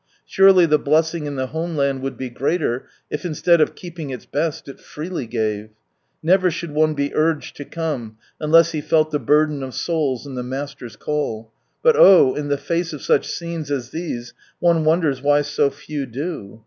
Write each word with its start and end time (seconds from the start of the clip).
Surely 0.25 0.65
the 0.65 0.79
blessing 0.79 1.27
in 1.27 1.35
the 1.35 1.45
homeland 1.53 2.01
would 2.01 2.17
be 2.17 2.27
greater, 2.27 2.87
if 3.11 3.23
instead 3.23 3.61
of 3.61 3.75
keeping 3.75 4.09
its 4.09 4.25
best, 4.25 4.67
it 4.67 4.79
freely 4.79 5.27
gave 5.27 5.69
\ 5.97 6.23
Never 6.23 6.49
should 6.49 6.71
one 6.71 6.95
be 6.95 7.13
urged 7.13 7.55
to 7.57 7.65
come, 7.65 8.17
unless 8.39 8.71
he 8.71 8.81
felt 8.81 9.11
the 9.11 9.19
burden 9.19 9.61
of 9.61 9.75
souls 9.75 10.25
and 10.25 10.35
the 10.35 10.41
Master's 10.41 10.95
call. 10.95 11.51
But, 11.83 11.95
oh! 11.95 12.33
in 12.33 12.47
the 12.47 12.57
face 12.57 12.93
of 12.93 13.03
such 13.03 13.27
scenes 13.29 13.69
as 13.69 13.91
these, 13.91 14.33
one 14.57 14.85
wonders 14.85 15.21
why 15.21 15.43
so 15.43 15.69
few 15.69 16.07
do. 16.07 16.59